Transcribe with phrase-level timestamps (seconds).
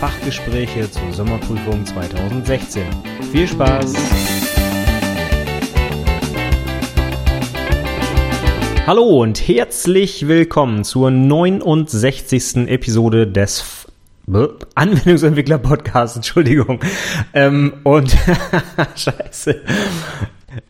[0.00, 2.84] Fachgespräche zur Sommerprüfung 2016.
[3.32, 3.92] Viel Spaß!
[8.86, 12.66] Hallo und herzlich willkommen zur 69.
[12.68, 13.86] Episode des
[14.74, 16.80] Anwendungsentwickler Podcast, Entschuldigung.
[17.34, 18.16] Ähm, und
[18.96, 19.60] scheiße.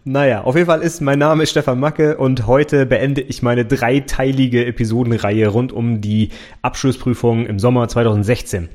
[0.02, 4.66] Naja, auf jeden Fall ist mein Name Stefan Macke und heute beende ich meine dreiteilige
[4.66, 6.30] Episodenreihe rund um die
[6.62, 8.71] Abschlussprüfung im Sommer 2016.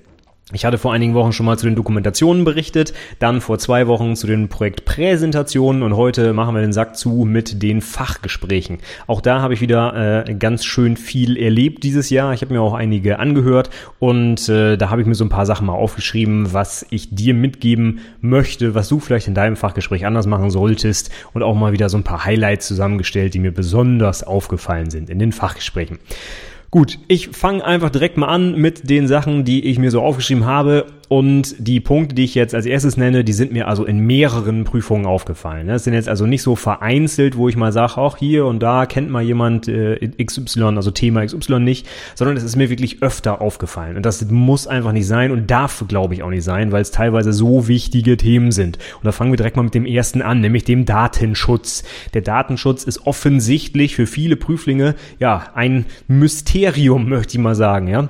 [0.53, 4.15] Ich hatte vor einigen Wochen schon mal zu den Dokumentationen berichtet, dann vor zwei Wochen
[4.15, 8.77] zu den Projektpräsentationen und heute machen wir den Sack zu mit den Fachgesprächen.
[9.07, 12.31] Auch da habe ich wieder äh, ganz schön viel erlebt dieses Jahr.
[12.31, 15.47] Ich habe mir auch einige angehört und äh, da habe ich mir so ein paar
[15.47, 20.27] Sachen mal aufgeschrieben, was ich dir mitgeben möchte, was du vielleicht in deinem Fachgespräch anders
[20.27, 24.91] machen solltest und auch mal wieder so ein paar Highlights zusammengestellt, die mir besonders aufgefallen
[24.91, 25.97] sind in den Fachgesprächen.
[26.71, 30.45] Gut, ich fange einfach direkt mal an mit den Sachen, die ich mir so aufgeschrieben
[30.45, 33.99] habe und die Punkte, die ich jetzt als erstes nenne, die sind mir also in
[33.99, 35.67] mehreren Prüfungen aufgefallen.
[35.67, 38.85] Das sind jetzt also nicht so vereinzelt, wo ich mal sage, auch hier und da
[38.85, 43.41] kennt mal jemand äh, XY, also Thema XY nicht, sondern es ist mir wirklich öfter
[43.41, 43.97] aufgefallen.
[43.97, 46.91] Und das muss einfach nicht sein und darf, glaube ich, auch nicht sein, weil es
[46.91, 48.77] teilweise so wichtige Themen sind.
[48.95, 51.83] Und da fangen wir direkt mal mit dem ersten an, nämlich dem Datenschutz.
[52.13, 58.09] Der Datenschutz ist offensichtlich für viele Prüflinge ja ein Mysterium, möchte ich mal sagen, ja.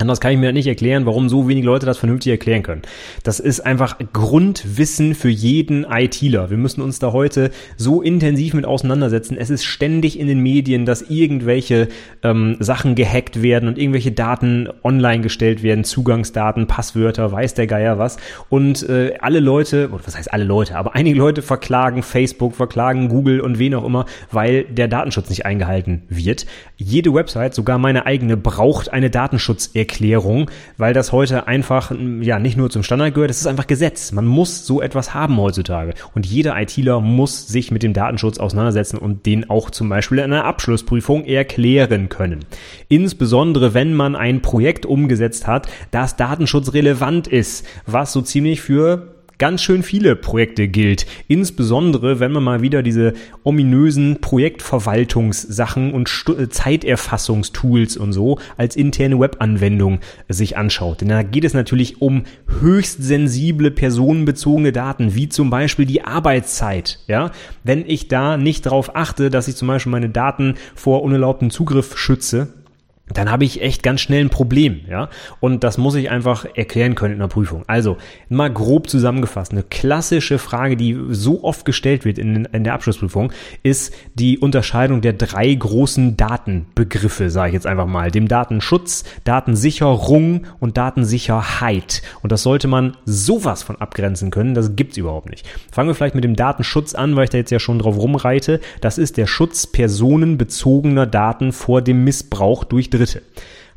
[0.00, 2.82] Anders kann ich mir nicht erklären, warum so wenige Leute das vernünftig erklären können.
[3.22, 6.50] Das ist einfach Grundwissen für jeden ITler.
[6.50, 9.36] Wir müssen uns da heute so intensiv mit auseinandersetzen.
[9.38, 11.86] Es ist ständig in den Medien, dass irgendwelche
[12.24, 17.96] ähm, Sachen gehackt werden und irgendwelche Daten online gestellt werden, Zugangsdaten, Passwörter, weiß der Geier
[17.96, 18.16] was.
[18.48, 23.08] Und äh, alle Leute, oder was heißt alle Leute, aber einige Leute verklagen Facebook, verklagen
[23.08, 26.46] Google und wen auch immer, weil der Datenschutz nicht eingehalten wird.
[26.76, 32.56] Jede Website, sogar meine eigene, braucht eine Datenschutz Erklärung, weil das heute einfach ja nicht
[32.56, 34.12] nur zum Standard gehört, das ist einfach Gesetz.
[34.12, 35.92] Man muss so etwas haben heutzutage.
[36.14, 40.24] Und jeder ITler muss sich mit dem Datenschutz auseinandersetzen und den auch zum Beispiel in
[40.24, 42.46] einer Abschlussprüfung erklären können.
[42.88, 49.13] Insbesondere wenn man ein Projekt umgesetzt hat, das datenschutzrelevant ist, was so ziemlich für
[49.44, 51.04] ganz schön viele Projekte gilt.
[51.28, 53.12] Insbesondere, wenn man mal wieder diese
[53.42, 59.98] ominösen Projektverwaltungssachen und St äh, Zeiterfassungstools und so als interne Webanwendung
[60.30, 61.02] sich anschaut.
[61.02, 62.22] Denn da geht es natürlich um
[62.62, 67.00] höchst sensible personenbezogene Daten, wie zum Beispiel die Arbeitszeit.
[67.06, 67.30] Ja,
[67.64, 71.98] wenn ich da nicht darauf achte, dass ich zum Beispiel meine Daten vor unerlaubten Zugriff
[71.98, 72.63] schütze,
[73.08, 75.10] dann habe ich echt ganz schnell ein Problem, ja.
[75.38, 77.62] Und das muss ich einfach erklären können in der Prüfung.
[77.66, 77.98] Also,
[78.30, 83.30] mal grob zusammengefasst, eine klassische Frage, die so oft gestellt wird in, in der Abschlussprüfung,
[83.62, 88.10] ist die Unterscheidung der drei großen Datenbegriffe, sage ich jetzt einfach mal.
[88.10, 92.00] Dem Datenschutz, Datensicherung und Datensicherheit.
[92.22, 95.46] Und das sollte man sowas von abgrenzen können, das gibt's überhaupt nicht.
[95.70, 98.60] Fangen wir vielleicht mit dem Datenschutz an, weil ich da jetzt ja schon drauf rumreite.
[98.80, 103.22] Das ist der Schutz personenbezogener Daten vor dem Missbrauch durch Dritte.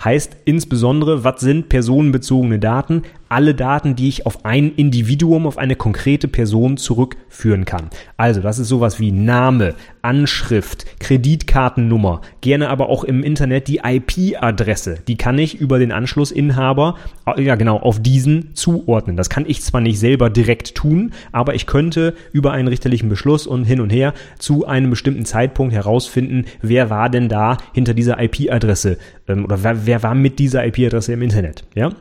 [0.03, 3.03] Heißt insbesondere, was sind personenbezogene Daten?
[3.29, 7.89] Alle Daten, die ich auf ein Individuum, auf eine konkrete Person zurückführen kann.
[8.15, 14.99] Also, das ist sowas wie Name, Anschrift, Kreditkartennummer, gerne aber auch im Internet die IP-Adresse.
[15.07, 16.95] Die kann ich über den Anschlussinhaber,
[17.25, 19.17] äh, ja genau, auf diesen zuordnen.
[19.17, 23.47] Das kann ich zwar nicht selber direkt tun, aber ich könnte über einen richterlichen Beschluss
[23.47, 28.21] und hin und her zu einem bestimmten Zeitpunkt herausfinden, wer war denn da hinter dieser
[28.21, 31.65] IP-Adresse ähm, oder wer, wer war mit dieser IP-Adresse im Internet.
[31.75, 31.91] Ja?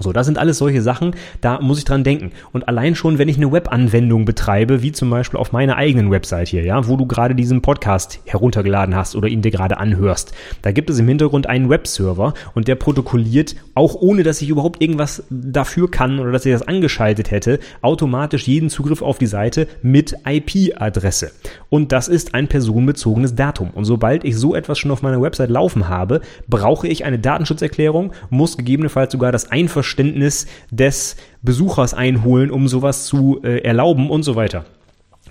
[0.00, 2.32] So, das sind alles solche Sachen, da muss ich dran denken.
[2.52, 6.48] Und allein schon, wenn ich eine Webanwendung betreibe, wie zum Beispiel auf meiner eigenen Website
[6.48, 10.32] hier, ja, wo du gerade diesen Podcast heruntergeladen hast oder ihn dir gerade anhörst,
[10.62, 14.82] da gibt es im Hintergrund einen Webserver und der protokolliert, auch ohne dass ich überhaupt
[14.82, 19.68] irgendwas dafür kann oder dass ich das angeschaltet hätte, automatisch jeden Zugriff auf die Seite
[19.80, 21.30] mit IP-Adresse.
[21.70, 23.70] Und das ist ein personenbezogenes Datum.
[23.70, 28.12] Und sobald ich so etwas schon auf meiner Website laufen habe, brauche ich eine Datenschutzerklärung,
[28.28, 34.22] muss gegebenenfalls sogar das Einverständnis Einverständnis des Besuchers einholen, um sowas zu äh, erlauben und
[34.22, 34.64] so weiter.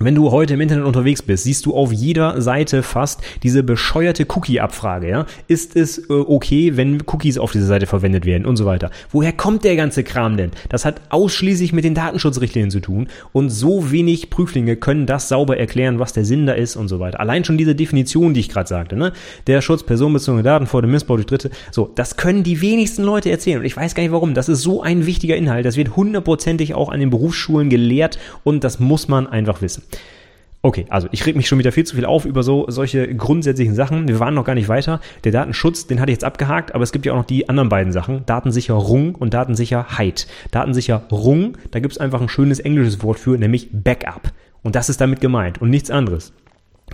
[0.04, 4.26] Wenn du heute im Internet unterwegs bist, siehst du auf jeder Seite fast diese bescheuerte
[4.28, 5.26] Cookie-Abfrage, ja?
[5.48, 8.92] Ist es äh, okay, wenn Cookies auf dieser Seite verwendet werden und so weiter?
[9.12, 10.52] Woher kommt der ganze Kram denn?
[10.68, 15.58] Das hat ausschließlich mit den Datenschutzrichtlinien zu tun und so wenig Prüflinge können das sauber
[15.58, 17.22] erklären, was der Sinn da ist und so weiter.
[17.22, 19.14] Allein schon diese Definition, die ich gerade sagte, ne?
[19.48, 21.50] Der Schutz personenbezogener Daten vor dem Missbrauch durch Dritte.
[21.72, 24.34] So, das können die wenigsten Leute erzählen und ich weiß gar nicht warum.
[24.34, 25.66] Das ist so ein wichtiger Inhalt.
[25.66, 29.82] Das wird hundertprozentig auch an den Berufsschulen gelehrt und das muss man einfach wissen.
[30.66, 33.76] Okay, also ich reg mich schon wieder viel zu viel auf über so solche grundsätzlichen
[33.76, 34.08] Sachen.
[34.08, 35.02] Wir waren noch gar nicht weiter.
[35.26, 37.68] Der Datenschutz, den hatte ich jetzt abgehakt, aber es gibt ja auch noch die anderen
[37.68, 38.26] beiden Sachen.
[38.26, 40.26] Datensicherung und Datensicherheit.
[40.52, 44.32] Datensicherung, da gibt es einfach ein schönes englisches Wort für, nämlich Backup.
[44.62, 46.32] Und das ist damit gemeint und nichts anderes.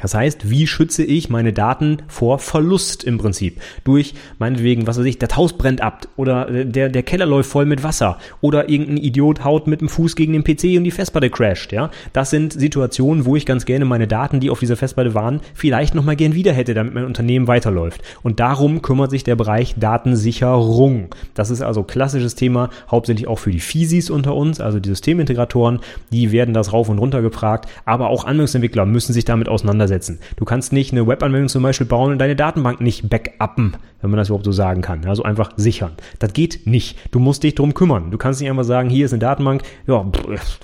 [0.02, 3.62] Das heißt, wie schütze ich meine Daten vor Verlust im Prinzip?
[3.84, 7.66] Durch meinetwegen, was weiß ich, das Haus brennt ab oder der, der Keller läuft voll
[7.66, 11.30] mit Wasser oder irgendein Idiot haut mit dem Fuß gegen den PC und die Festplatte
[11.30, 11.90] crasht, ja?
[12.14, 15.96] Das sind Situationen, wo ich ganz gerne meine Daten, die auf dieser Festplatte waren, vielleicht
[15.96, 18.02] nochmal gern wieder hätte, damit mein Unternehmen weiterläuft.
[18.24, 21.10] Und darum kümmert sich der Bereich Datensicherung.
[21.34, 25.80] Das ist also klassisches Thema, hauptsächlich auch für die Fisis unter uns, also die Systemintegratoren,
[26.12, 30.20] die werden das rauf und runter gefragt, aber auch Anwendungsentwickler müssen sich damit auseinandersetzen auseinandersetzen.
[30.36, 34.18] Du kannst nicht eine Webanwendung zum Beispiel bauen und deine Datenbank nicht backuppen, wenn man
[34.18, 35.06] das überhaupt so sagen kann.
[35.06, 35.92] Also einfach sichern.
[36.20, 36.98] Das geht nicht.
[37.12, 38.12] Du musst dich drum kümmern.
[38.12, 40.06] Du kannst nicht einfach sagen, hier ist eine Datenbank, ja,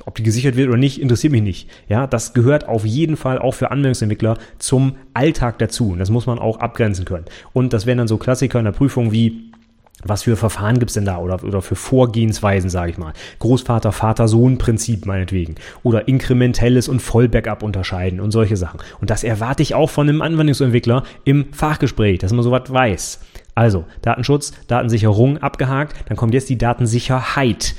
[0.06, 1.70] ob die gesichert wird oder nicht, interessiert mich nicht.
[1.88, 5.92] Ja, das gehört auf jeden Fall auch für Anwendungsentwickler zum Alltag dazu.
[5.92, 7.26] Und das muss man auch abgrenzen können.
[7.54, 9.52] Und das wären dann so Klassiker in der Prüfung wie
[10.06, 13.14] was für Verfahren gibt's denn da oder, oder für Vorgehensweisen, sage ich mal.
[13.40, 15.56] Großvater, Vater, Sohn-Prinzip meinetwegen.
[15.84, 18.80] Oder inkrementelles und Vollbackup unterscheiden und solche Sachen.
[19.02, 23.20] Und das erwarte ich auch von einem Anwendungsentwickler im Fachgespräch, dass man sowas weiß.
[23.56, 27.76] Also, Datenschutz, Datensicherung abgehakt, dann kommt jetzt die Datensicherheit.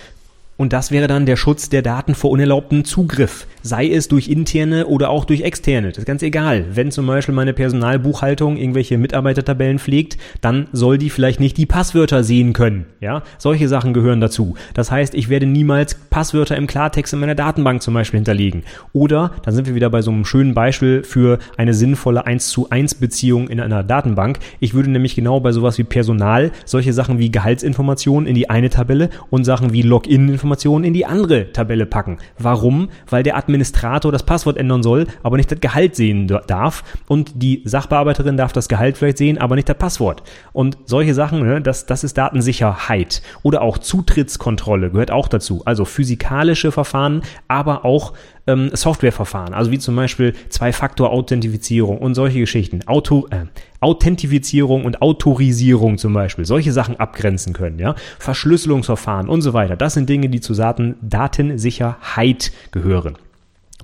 [0.59, 4.87] Und das wäre dann der Schutz der Daten vor unerlaubtem Zugriff, sei es durch interne
[4.87, 5.89] oder auch durch externe.
[5.89, 6.65] Das ist ganz egal.
[6.73, 12.25] Wenn zum Beispiel meine Personalbuchhaltung irgendwelche Mitarbeitertabellen pflegt, dann soll die vielleicht nicht die Passwörter
[12.25, 12.87] sehen können.
[13.01, 14.55] Ja, solche Sachen gehören dazu.
[14.73, 18.63] Das heißt, ich werde niemals Passwörter im Klartext in meiner Datenbank zum Beispiel hinterlegen.
[18.95, 22.71] Oder, dann sind wir wieder bei so einem schönen Beispiel für eine sinnvolle 1 zu
[22.71, 24.39] 1 Beziehung in einer Datenbank.
[24.61, 28.71] Ich würde nämlich genau bei sowas wie Personal solche Sachen wie Gehaltsinformationen in die eine
[28.71, 32.19] Tabelle und Sachen wie Login-Informationen Informationen in die andere Tabelle packen.
[32.39, 32.89] Warum?
[33.11, 37.63] Weil der Administrator das Passwort ändern soll, aber nicht das Gehalt sehen darf und die
[37.65, 40.23] Sachbearbeiterin darf das Gehalt vielleicht sehen, aber nicht das Passwort.
[40.53, 43.23] Und solche Sachen, ne, das, das ist Datensicherheit.
[43.43, 45.63] Oder auch Zutrittskontrolle gehört auch dazu.
[45.65, 48.13] Also physikalische Verfahren, aber auch
[48.47, 53.47] ähm, Softwareverfahren, also wie zum Beispiel Zwei-Faktor-Authentifizierung und solche Geschichten, Auto, äh,
[53.81, 59.77] Authentifizierung und Autorisierung zum Beispiel, solche Sachen abgrenzen können, ja, Verschlüsselungsverfahren und so weiter.
[59.77, 63.17] Das sind Dinge, die zu Daten, Datensicherheit gehören.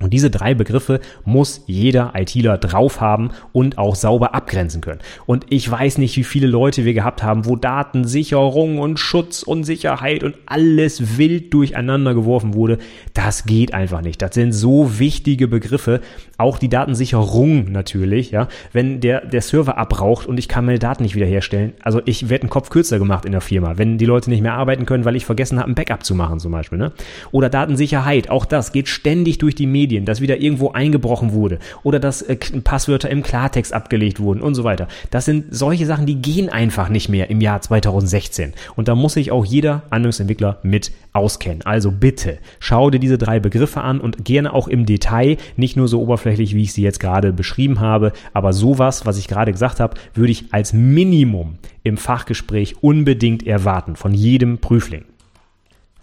[0.03, 4.99] Und diese drei Begriffe muss jeder ITler drauf haben und auch sauber abgrenzen können.
[5.25, 9.63] Und ich weiß nicht, wie viele Leute wir gehabt haben, wo Datensicherung und Schutz und
[9.63, 12.79] Sicherheit und alles wild durcheinander geworfen wurde.
[13.13, 14.21] Das geht einfach nicht.
[14.21, 16.01] Das sind so wichtige Begriffe.
[16.37, 18.49] Auch die Datensicherung natürlich, ja.
[18.73, 21.73] Wenn der, der Server abraucht und ich kann meine Daten nicht wiederherstellen.
[21.81, 24.55] Also ich werde einen Kopf kürzer gemacht in der Firma, wenn die Leute nicht mehr
[24.55, 26.91] arbeiten können, weil ich vergessen habe, ein Backup zu machen zum Beispiel, ne?
[27.31, 28.29] Oder Datensicherheit.
[28.29, 32.21] Auch das geht ständig durch die Medien Medien, dass wieder irgendwo eingebrochen wurde oder dass
[32.23, 34.87] äh, Passwörter im Klartext abgelegt wurden und so weiter.
[35.11, 38.53] Das sind solche Sachen, die gehen einfach nicht mehr im Jahr 2016.
[38.75, 41.61] Und da muss sich auch jeder Anwendungsentwickler mit auskennen.
[41.63, 45.87] Also bitte, schau dir diese drei Begriffe an und gerne auch im Detail, nicht nur
[45.87, 49.79] so oberflächlich, wie ich sie jetzt gerade beschrieben habe, aber sowas, was ich gerade gesagt
[49.79, 55.03] habe, würde ich als Minimum im Fachgespräch unbedingt erwarten von jedem Prüfling.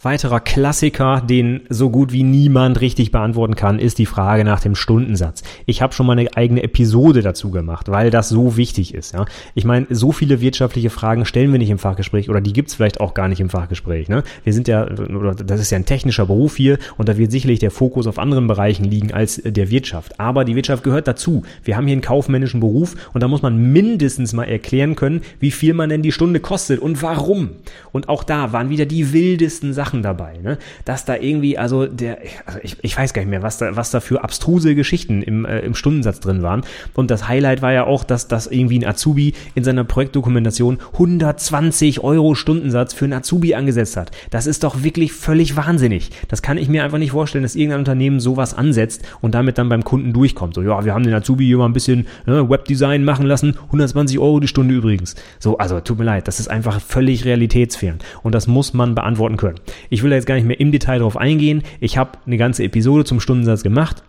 [0.02, 4.74] Weiterer Klassiker, den so gut wie niemand richtig beantworten kann, ist die Frage nach dem
[4.74, 5.42] Stundensatz.
[5.66, 9.12] Ich habe schon mal eine eigene Episode dazu gemacht, weil das so wichtig ist.
[9.12, 9.26] Ja?
[9.54, 12.98] Ich meine, so viele wirtschaftliche Fragen stellen wir nicht im Fachgespräch oder die gibt's vielleicht
[12.98, 14.08] auch gar nicht im Fachgespräch.
[14.08, 14.22] Ne?
[14.42, 17.70] Wir sind ja, das ist ja ein technischer Beruf hier und da wird sicherlich der
[17.70, 20.18] Fokus auf anderen Bereichen liegen als der Wirtschaft.
[20.18, 21.42] Aber die Wirtschaft gehört dazu.
[21.62, 25.50] Wir haben hier einen kaufmännischen Beruf und da muss man mindestens mal erklären können, wie
[25.50, 27.50] viel man denn die Stunde kostet und warum.
[27.92, 30.58] Und auch da waren wieder die wildesten Sachen Sachen dabei, ne?
[30.84, 33.90] Dass da irgendwie, also der, also ich, ich weiß gar nicht mehr, was da, was
[33.90, 36.62] da für abstruse Geschichten im, äh, im Stundensatz drin waren.
[36.94, 42.04] Und das Highlight war ja auch, dass das irgendwie ein Azubi in seiner Projektdokumentation 120
[42.04, 44.12] Euro Stundensatz für einen Azubi angesetzt hat.
[44.30, 46.10] Das ist doch wirklich völlig wahnsinnig.
[46.28, 49.68] Das kann ich mir einfach nicht vorstellen, dass irgendein Unternehmen sowas ansetzt und damit dann
[49.68, 50.54] beim Kunden durchkommt.
[50.54, 54.18] So, ja, wir haben den Azubi hier mal ein bisschen ne, Webdesign machen lassen, 120
[54.20, 55.16] Euro die Stunde übrigens.
[55.40, 57.98] So, also tut mir leid, das ist einfach völlig realitätsfern.
[58.22, 59.58] Und das muss man beantworten können.
[59.88, 61.62] Ich will da jetzt gar nicht mehr im Detail drauf eingehen.
[61.80, 64.02] Ich habe eine ganze Episode zum Stundensatz gemacht.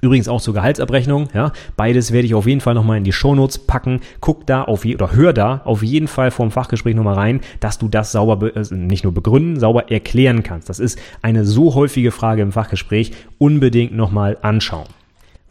[0.00, 1.52] Übrigens auch zur Gehaltsabrechnung, ja.
[1.76, 4.00] Beides werde ich auf jeden Fall nochmal in die Shownotes packen.
[4.20, 7.78] Guck da auf je, oder hör da auf jeden Fall vorm Fachgespräch nochmal rein, dass
[7.78, 10.68] du das sauber, äh, nicht nur begründen, sauber erklären kannst.
[10.68, 13.12] Das ist eine so häufige Frage im Fachgespräch.
[13.38, 14.88] Unbedingt nochmal anschauen.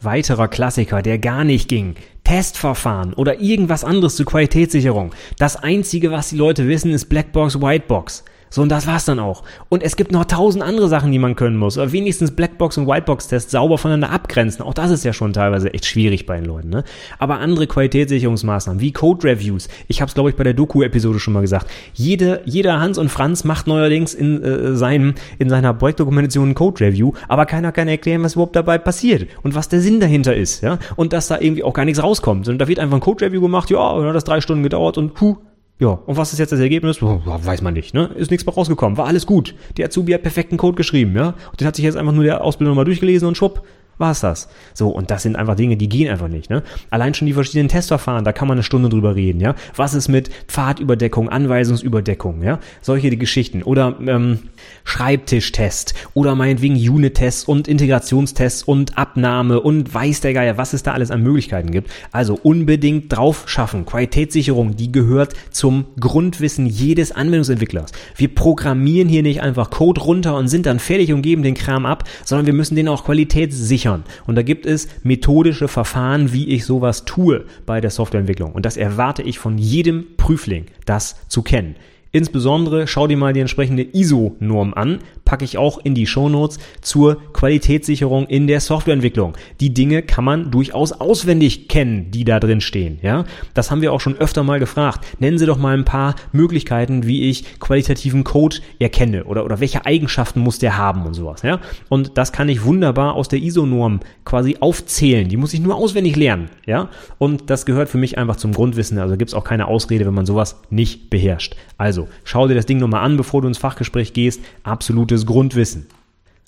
[0.02, 1.94] Weiterer Klassiker, der gar nicht ging.
[2.24, 5.14] Testverfahren oder irgendwas anderes zur Qualitätssicherung.
[5.38, 8.24] Das einzige, was die Leute wissen, ist Blackbox, Whitebox.
[8.52, 9.44] So, und das war's dann auch.
[9.70, 11.78] Und es gibt noch tausend andere Sachen, die man können muss.
[11.78, 14.62] Aber wenigstens Blackbox und Whitebox-Tests sauber voneinander abgrenzen.
[14.62, 16.68] Auch das ist ja schon teilweise echt schwierig bei den Leuten.
[16.68, 16.84] Ne?
[17.18, 19.68] Aber andere Qualitätssicherungsmaßnahmen wie Code-Reviews.
[19.88, 21.66] Ich habe es, glaube ich, bei der Doku-Episode schon mal gesagt.
[21.94, 27.14] Jede, jeder Hans und Franz macht neuerdings in, äh, seinem, in seiner Projektdokumentation ein Code-Review,
[27.28, 30.62] aber keiner kann erklären, was überhaupt dabei passiert und was der Sinn dahinter ist.
[30.62, 30.78] Ja?
[30.96, 32.46] Und dass da irgendwie auch gar nichts rauskommt.
[32.48, 35.14] Und da wird einfach ein Code-Review gemacht, ja, dann hat das drei Stunden gedauert und
[35.14, 35.38] puh,
[35.82, 37.02] ja, und was ist jetzt das Ergebnis?
[37.02, 38.08] Weiß man nicht, ne?
[38.14, 38.96] Ist nichts mehr rausgekommen.
[38.96, 39.56] War alles gut.
[39.76, 41.34] Der Azubi hat perfekten Code geschrieben, ja?
[41.50, 43.66] Und den hat sich jetzt einfach nur der Ausbilder nochmal durchgelesen und schwupp,
[43.98, 44.48] war es das.
[44.74, 46.50] So, und das sind einfach Dinge, die gehen einfach nicht.
[46.50, 46.62] Ne?
[46.90, 49.40] Allein schon die verschiedenen Testverfahren, da kann man eine Stunde drüber reden.
[49.40, 49.54] Ja?
[49.76, 52.58] Was ist mit Pfadüberdeckung, Anweisungsüberdeckung, ja?
[52.80, 53.62] solche Geschichten.
[53.62, 54.38] Oder ähm,
[54.84, 60.92] Schreibtischtest oder meinetwegen Unit-Tests und Integrationstests und Abnahme und weiß der Geier, was es da
[60.92, 61.90] alles an Möglichkeiten gibt.
[62.10, 63.86] Also unbedingt drauf schaffen.
[63.86, 67.92] Qualitätssicherung, die gehört zum Grundwissen jedes Anwendungsentwicklers.
[68.16, 71.86] Wir programmieren hier nicht einfach Code runter und sind dann fertig und geben den Kram
[71.86, 73.91] ab, sondern wir müssen den auch qualitätssichern.
[74.26, 78.52] Und da gibt es methodische Verfahren, wie ich sowas tue bei der Softwareentwicklung.
[78.52, 81.76] Und das erwarte ich von jedem Prüfling, das zu kennen.
[82.12, 87.16] Insbesondere schau dir mal die entsprechende ISO-Norm an, packe ich auch in die Shownotes zur
[87.32, 89.34] Qualitätssicherung in der Softwareentwicklung.
[89.60, 92.98] Die Dinge kann man durchaus auswendig kennen, die da drin stehen.
[93.00, 95.06] Ja, das haben wir auch schon öfter mal gefragt.
[95.20, 99.86] Nennen Sie doch mal ein paar Möglichkeiten, wie ich qualitativen Code erkenne oder oder welche
[99.86, 101.42] Eigenschaften muss der haben und sowas.
[101.42, 105.28] Ja, und das kann ich wunderbar aus der ISO-Norm quasi aufzählen.
[105.28, 106.50] Die muss ich nur auswendig lernen.
[106.66, 108.98] Ja, und das gehört für mich einfach zum Grundwissen.
[108.98, 111.56] Also gibt es auch keine Ausrede, wenn man sowas nicht beherrscht.
[111.78, 114.40] Also schau dir das Ding nochmal an, bevor du ins Fachgespräch gehst.
[114.62, 115.86] Absolutes Grundwissen.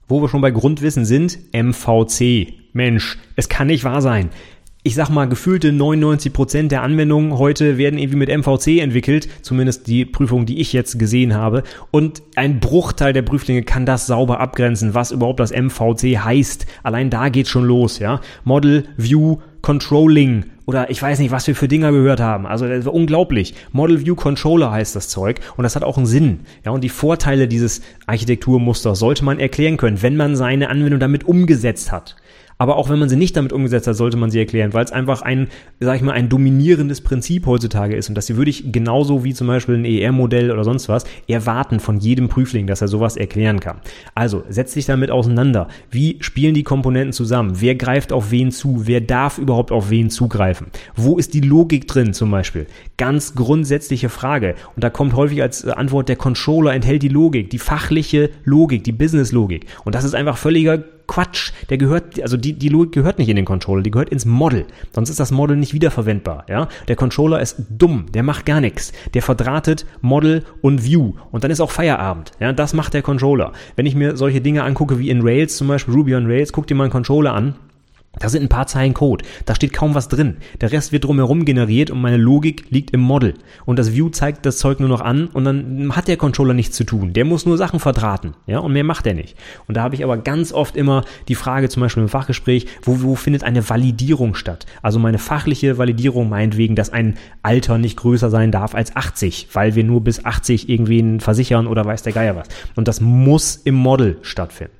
[0.09, 2.55] Wo wir schon bei Grundwissen sind, MVC.
[2.73, 4.31] Mensch, es kann nicht wahr sein.
[4.87, 10.05] Ich sag mal, gefühlte 99% der Anwendungen heute werden irgendwie mit MVC entwickelt, zumindest die
[10.05, 11.63] Prüfung, die ich jetzt gesehen habe.
[11.91, 16.67] Und ein Bruchteil der Prüflinge kann das sauber abgrenzen, was überhaupt das MVC heißt.
[16.83, 18.21] Allein da geht's schon los, ja.
[18.45, 22.47] Model, View, Controlling, oder ich weiß nicht, was wir für Dinger gehört haben.
[22.47, 23.55] Also das war unglaublich.
[23.73, 26.41] Model View Controller heißt das Zeug und das hat auch einen Sinn.
[26.67, 31.25] Ja, und die Vorteile dieses Architekturmusters sollte man erklären können, wenn man seine Anwendung damit
[31.25, 32.15] umgesetzt hat.
[32.59, 34.93] Aber auch wenn man sie nicht damit umgesetzt hat, sollte man sie erklären, weil es
[34.93, 35.49] einfach ein,
[35.81, 38.09] sag ich mal, ein dominierendes Prinzip heutzutage ist.
[38.09, 41.99] Und das würde ich genauso wie zum Beispiel ein ER-Modell oder sonst was erwarten von
[41.99, 43.79] jedem Prüfling, dass er sowas erklären kann.
[44.15, 45.69] Also setz dich damit auseinander.
[45.91, 47.61] Wie spielen die Komponenten zusammen?
[47.61, 48.87] Wer greift auf wen zu?
[48.87, 50.69] Wer darf überhaupt auf wen zugreifen?
[50.95, 52.67] Wo ist die Logik drin zum Beispiel?
[52.97, 54.55] Ganz grundsätzliche Frage.
[54.75, 58.93] Und da kommt häufig als Antwort der Controller enthält die Logik, die fachliche Logik, die
[58.93, 59.67] Business-Logik.
[59.85, 61.53] Und das ist einfach völliger Quatsch.
[61.71, 64.67] Der gehört, also die, die Logik gehört nicht in den Controller, die gehört ins Model.
[64.93, 66.69] Sonst ist das Model nicht wiederverwendbar, ja.
[66.89, 68.93] Der Controller ist dumm, der macht gar nichts.
[69.15, 71.15] Der verdrahtet Model und View.
[71.31, 72.53] Und dann ist auch Feierabend, ja.
[72.53, 73.53] Das macht der Controller.
[73.77, 76.67] Wenn ich mir solche Dinge angucke wie in Rails, zum Beispiel Ruby on Rails, guck
[76.67, 77.55] dir mal einen Controller an
[78.19, 79.25] da sind ein paar Zeilen Code.
[79.45, 80.37] Da steht kaum was drin.
[80.61, 83.35] Der Rest wird drumherum generiert und meine Logik liegt im Model.
[83.65, 86.77] Und das View zeigt das Zeug nur noch an und dann hat der Controller nichts
[86.77, 87.13] zu tun.
[87.13, 88.35] Der muss nur Sachen verdrahten.
[88.47, 89.37] Ja, und mehr macht er nicht.
[89.67, 93.03] Und da habe ich aber ganz oft immer die Frage, zum Beispiel im Fachgespräch, wo,
[93.03, 94.67] wo findet eine Validierung statt?
[94.83, 99.75] Also meine fachliche Validierung meinetwegen, dass ein Alter nicht größer sein darf als 80, weil
[99.75, 102.49] wir nur bis 80 irgendwen versichern oder weiß der Geier was.
[102.77, 104.75] Und das muss im Model stattfinden.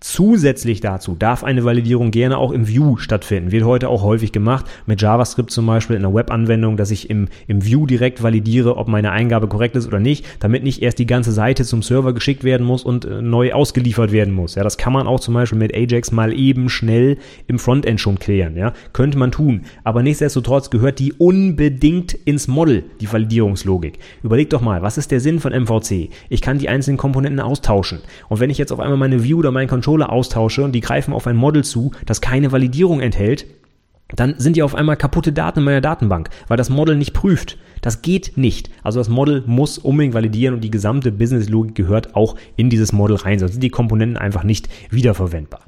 [0.00, 3.50] Zusätzlich dazu darf eine Validierung gerne auch im View stattfinden.
[3.50, 7.26] Wird heute auch häufig gemacht, mit JavaScript zum Beispiel in einer Webanwendung, dass ich im,
[7.48, 11.06] im View direkt validiere, ob meine Eingabe korrekt ist oder nicht, damit nicht erst die
[11.06, 14.54] ganze Seite zum Server geschickt werden muss und äh, neu ausgeliefert werden muss.
[14.54, 18.20] Ja, das kann man auch zum Beispiel mit Ajax mal eben schnell im Frontend schon
[18.20, 18.56] klären.
[18.56, 19.62] Ja, könnte man tun.
[19.82, 23.98] Aber nichtsdestotrotz gehört die unbedingt ins Model, die Validierungslogik.
[24.22, 26.10] Überleg doch mal, was ist der Sinn von MVC?
[26.28, 27.98] Ich kann die einzelnen Komponenten austauschen.
[28.28, 30.80] Und wenn ich jetzt auf einmal meine View oder mein Control Controller austausche und die
[30.80, 33.46] greifen auf ein Model zu, das keine Validierung enthält,
[34.14, 37.56] dann sind die auf einmal kaputte Daten in meiner Datenbank, weil das Model nicht prüft.
[37.80, 38.68] Das geht nicht.
[38.82, 43.16] Also das Model muss unbedingt validieren und die gesamte Business-Logik gehört auch in dieses Model
[43.16, 45.62] rein, sonst sind die Komponenten einfach nicht wiederverwendbar.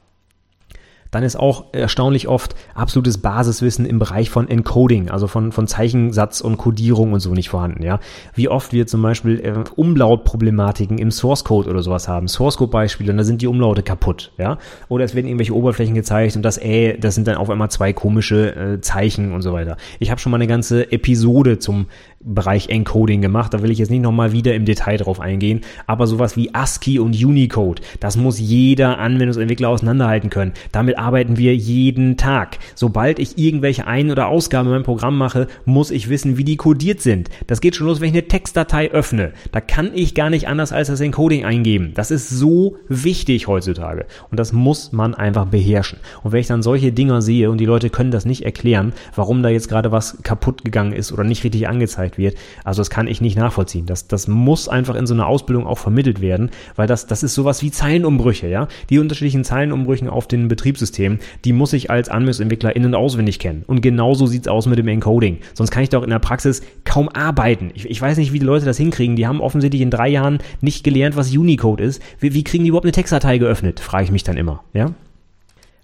[1.11, 6.41] Dann ist auch erstaunlich oft absolutes Basiswissen im Bereich von Encoding, also von, von Zeichensatz
[6.41, 7.99] und Codierung und so nicht vorhanden, ja.
[8.35, 12.29] Wie oft wir zum Beispiel äh, Umlautproblematiken im Source Code oder sowas haben.
[12.29, 14.59] Source Code Beispiele und da sind die Umlaute kaputt, ja.
[14.89, 17.93] Oder es werden irgendwelche Oberflächen gezeigt und das äh, das sind dann auf einmal zwei
[17.93, 19.77] komische äh, Zeichen und so weiter.
[19.99, 21.87] Ich habe schon mal eine ganze Episode zum
[22.23, 23.55] Bereich Encoding gemacht.
[23.55, 25.63] Da will ich jetzt nicht nochmal wieder im Detail drauf eingehen.
[25.87, 30.53] Aber sowas wie ASCII und Unicode, das muss jeder Anwendungsentwickler auseinanderhalten können.
[30.71, 32.59] Damit arbeiten wir jeden Tag.
[32.75, 36.59] Sobald ich irgendwelche Ein- oder Ausgaben in meinem Programm mache, muss ich wissen, wie die
[36.59, 37.31] codiert sind.
[37.47, 39.33] Das geht schon los, wenn ich eine Textdatei öffne.
[39.51, 41.93] Da kann ich gar nicht anders als das Encoding eingeben.
[41.95, 44.05] Das ist so wichtig heutzutage.
[44.31, 46.01] Und das muss man einfach beherrschen.
[46.23, 49.43] Und wenn ich dann solche Dinger sehe und die Leute können das nicht erklären, warum
[49.43, 52.37] da jetzt gerade was kaputt gegangen ist oder nicht richtig angezeigt gezeigt wird.
[52.65, 53.87] Also das kann ich nicht nachvollziehen.
[53.87, 57.35] Das, das muss einfach in so einer Ausbildung auch vermittelt werden, weil das, das ist
[57.35, 58.69] sowas wie Zeilenumbrüche, ja.
[58.89, 63.65] Die unterschiedlichen Zeilenumbrüchen auf den Betriebssystemen, die muss ich als Anwendungsentwickler in- und auswendig kennen.
[63.67, 65.39] Und genauso sieht's aus mit dem Encoding.
[65.55, 67.71] Sonst kann ich doch in der Praxis kaum arbeiten.
[67.75, 69.17] Ich, ich weiß nicht, wie die Leute das hinkriegen.
[69.17, 72.03] Die haben offensichtlich in drei Jahren nicht gelernt, was Unicode ist.
[72.19, 73.81] Wie, wie kriegen die überhaupt eine Textdatei geöffnet?
[73.81, 74.95] Frage ich mich dann immer, ja.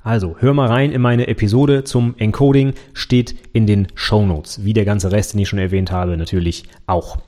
[0.07, 4.65] Also, hör mal rein in meine Episode zum Encoding, steht in den Show Notes.
[4.65, 7.19] Wie der ganze Rest, den ich schon erwähnt habe, natürlich auch.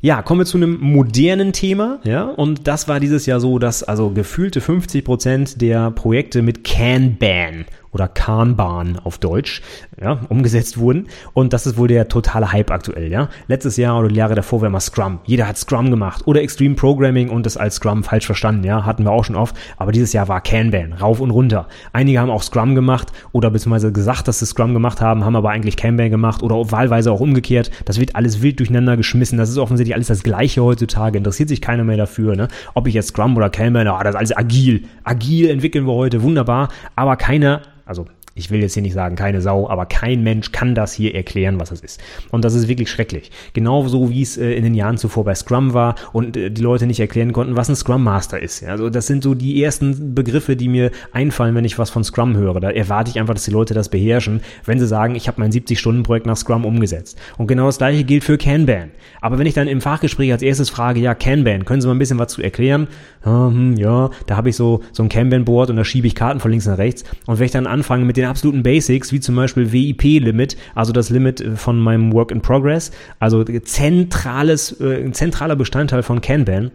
[0.00, 3.82] Ja, kommen wir zu einem modernen Thema, ja, und das war dieses Jahr so, dass
[3.82, 9.62] also gefühlte 50 Prozent der Projekte mit Kanban oder Kanban auf Deutsch,
[10.00, 11.06] ja, umgesetzt wurden.
[11.32, 13.28] Und das ist wohl der totale Hype aktuell, ja.
[13.48, 15.20] Letztes Jahr oder die Jahre davor war mal Scrum.
[15.24, 18.84] Jeder hat Scrum gemacht oder Extreme Programming und das als Scrum falsch verstanden, ja.
[18.84, 19.56] Hatten wir auch schon oft.
[19.76, 21.68] Aber dieses Jahr war Kanban, rauf und runter.
[21.92, 25.50] Einige haben auch Scrum gemacht oder beziehungsweise gesagt, dass sie Scrum gemacht haben, haben aber
[25.50, 27.70] eigentlich Kanban gemacht oder wahlweise auch umgekehrt.
[27.84, 29.38] Das wird alles wild durcheinander geschmissen.
[29.38, 31.18] Das ist offensichtlich alles das Gleiche heutzutage.
[31.18, 32.48] Interessiert sich keiner mehr dafür, ne.
[32.74, 34.84] Ob ich jetzt Scrum oder Kanban, ah, das ist alles agil.
[35.04, 36.68] Agil entwickeln wir heute, wunderbar.
[36.94, 40.74] Aber keiner also ich will jetzt hier nicht sagen, keine Sau, aber kein Mensch kann
[40.74, 42.02] das hier erklären, was es ist.
[42.30, 43.30] Und das ist wirklich schrecklich.
[43.54, 46.86] Genauso wie es äh, in den Jahren zuvor bei Scrum war und äh, die Leute
[46.86, 48.62] nicht erklären konnten, was ein Scrum Master ist.
[48.62, 52.36] Also das sind so die ersten Begriffe, die mir einfallen, wenn ich was von Scrum
[52.36, 52.60] höre.
[52.60, 55.50] Da erwarte ich einfach, dass die Leute das beherrschen, wenn sie sagen, ich habe mein
[55.50, 57.18] 70-Stunden-Projekt nach Scrum umgesetzt.
[57.38, 58.90] Und genau das gleiche gilt für Kanban.
[59.22, 61.98] Aber wenn ich dann im Fachgespräch als erstes frage, ja, Kanban, können Sie mal ein
[61.98, 62.88] bisschen was zu erklären?
[63.26, 66.52] Hm, ja, da habe ich so, so ein Kanban-Board und da schiebe ich Karten von
[66.52, 67.02] links nach rechts.
[67.26, 71.10] Und wenn ich dann anfange mit den absoluten Basics, wie zum Beispiel WIP-Limit, also das
[71.10, 76.70] Limit äh, von meinem Work in Progress, also zentrales, äh, zentraler Bestandteil von Kanban,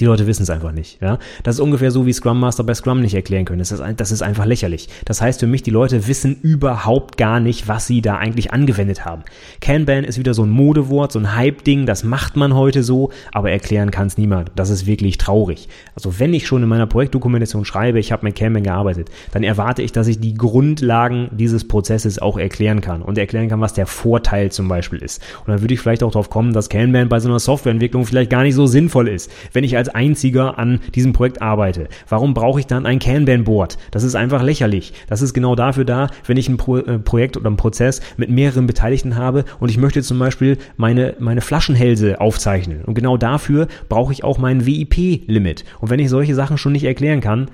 [0.00, 1.00] die Leute wissen es einfach nicht.
[1.00, 1.18] Ja?
[1.42, 3.58] Das ist ungefähr so, wie Scrum Master bei Scrum nicht erklären können.
[3.58, 4.88] Das ist, das ist einfach lächerlich.
[5.04, 9.04] Das heißt für mich, die Leute wissen überhaupt gar nicht, was sie da eigentlich angewendet
[9.04, 9.22] haben.
[9.60, 13.50] Kanban ist wieder so ein Modewort, so ein Hype-Ding, das macht man heute so, aber
[13.50, 14.52] erklären kann es niemand.
[14.56, 15.68] Das ist wirklich traurig.
[15.94, 19.82] Also wenn ich schon in meiner Projektdokumentation schreibe, ich habe mit Kanban gearbeitet, dann erwarte
[19.82, 23.86] ich, dass ich die Grundlagen dieses Prozesses auch erklären kann und erklären kann, was der
[23.86, 25.22] Vorteil zum Beispiel ist.
[25.40, 28.30] Und dann würde ich vielleicht auch darauf kommen, dass Kanban bei so einer Softwareentwicklung vielleicht
[28.30, 29.30] gar nicht so sinnvoll ist.
[29.52, 31.88] Wenn ich als einziger an diesem Projekt arbeite.
[32.08, 33.78] Warum brauche ich dann ein Kanban-Board?
[33.90, 34.92] Das ist einfach lächerlich.
[35.08, 38.30] Das ist genau dafür da, wenn ich ein Pro äh, Projekt oder ein Prozess mit
[38.30, 42.82] mehreren Beteiligten habe und ich möchte zum Beispiel meine, meine Flaschenhälse aufzeichnen.
[42.84, 45.64] Und genau dafür brauche ich auch mein WIP-Limit.
[45.80, 47.48] Und wenn ich solche Sachen schon nicht erklären kann,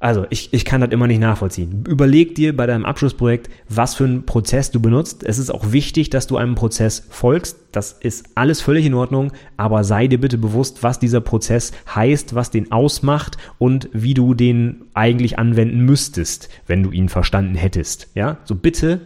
[0.00, 1.84] also, ich, ich kann das immer nicht nachvollziehen.
[1.86, 5.22] Überleg dir bei deinem Abschlussprojekt, was für einen Prozess du benutzt.
[5.22, 7.58] Es ist auch wichtig, dass du einem Prozess folgst.
[7.72, 12.34] Das ist alles völlig in Ordnung, aber sei dir bitte bewusst, was dieser Prozess heißt,
[12.34, 18.08] was den ausmacht und wie du den eigentlich anwenden müsstest, wenn du ihn verstanden hättest.
[18.14, 19.02] Ja, so bitte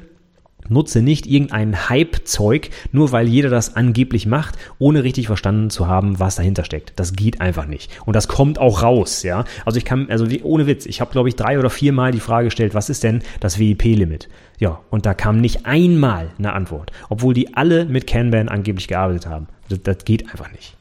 [0.68, 6.18] Nutze nicht irgendein Hype-Zeug, nur weil jeder das angeblich macht, ohne richtig verstanden zu haben,
[6.18, 6.92] was dahinter steckt.
[6.96, 7.90] Das geht einfach nicht.
[8.06, 9.44] Und das kommt auch raus, ja.
[9.64, 12.46] Also ich kann, also ohne Witz, ich habe, glaube ich, drei oder viermal die Frage
[12.46, 14.28] gestellt, was ist denn das WIP-Limit?
[14.58, 19.26] Ja, und da kam nicht einmal eine Antwort, obwohl die alle mit Kanban angeblich gearbeitet
[19.26, 19.48] haben.
[19.68, 20.76] Das, das geht einfach nicht.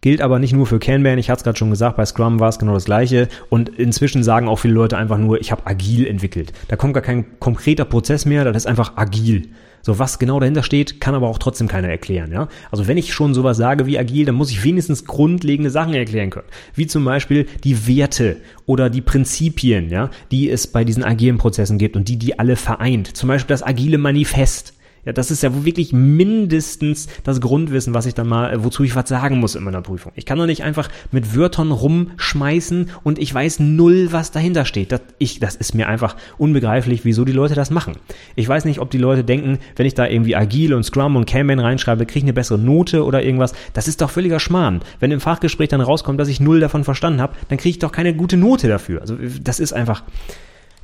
[0.00, 2.48] Gilt aber nicht nur für Kanban, ich hatte es gerade schon gesagt, bei Scrum war
[2.48, 3.28] es genau das gleiche.
[3.48, 6.52] Und inzwischen sagen auch viele Leute einfach nur, ich habe agil entwickelt.
[6.68, 9.48] Da kommt gar kein konkreter Prozess mehr, das ist einfach agil.
[9.86, 12.48] So, was genau dahinter steht, kann aber auch trotzdem keiner erklären, ja.
[12.72, 16.30] Also wenn ich schon sowas sage wie agil, dann muss ich wenigstens grundlegende Sachen erklären
[16.30, 16.48] können.
[16.74, 21.78] Wie zum Beispiel die Werte oder die Prinzipien, ja, die es bei diesen agilen Prozessen
[21.78, 23.16] gibt und die die alle vereint.
[23.16, 24.74] Zum Beispiel das agile Manifest.
[25.06, 28.96] Ja, das ist ja wirklich mindestens das Grundwissen, was ich dann mal, äh, wozu ich
[28.96, 30.10] was sagen muss in meiner Prüfung.
[30.16, 34.90] Ich kann doch nicht einfach mit Wörtern rumschmeißen und ich weiß null, was dahinter steht.
[34.90, 37.92] Das, ich, das ist mir einfach unbegreiflich, wieso die Leute das machen.
[38.34, 41.26] Ich weiß nicht, ob die Leute denken, wenn ich da irgendwie Agile und Scrum und
[41.26, 43.54] Kanban reinschreibe, kriege ich eine bessere Note oder irgendwas.
[43.74, 44.80] Das ist doch völliger Schmarrn.
[44.98, 47.92] Wenn im Fachgespräch dann rauskommt, dass ich null davon verstanden habe, dann kriege ich doch
[47.92, 49.02] keine gute Note dafür.
[49.02, 50.02] Also das ist einfach,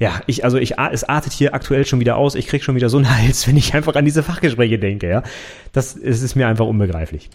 [0.03, 2.35] Ja, ich, also ich, es artet hier aktuell schon wieder aus.
[2.35, 5.23] Ich krieg schon wieder so einen Hals, wenn ich einfach an diese Fachgespräche denke, ja.
[5.71, 7.31] Das, es ist mir einfach unbegreiflich.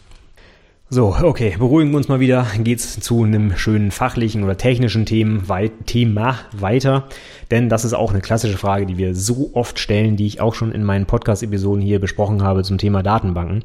[0.90, 2.46] So, okay, beruhigen wir uns mal wieder.
[2.60, 7.08] Geht's zu einem schönen fachlichen oder technischen Themen, weit, Thema weiter.
[7.52, 10.54] Denn das ist auch eine klassische Frage, die wir so oft stellen, die ich auch
[10.54, 13.64] schon in meinen Podcast-Episoden hier besprochen habe zum Thema Datenbanken.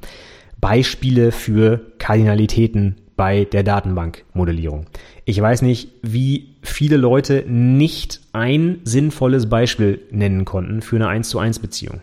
[0.61, 4.87] Beispiele für Kardinalitäten bei der Datenbankmodellierung.
[5.25, 11.29] Ich weiß nicht, wie viele Leute nicht ein sinnvolles Beispiel nennen konnten für eine 1
[11.29, 12.01] zu 1 Beziehung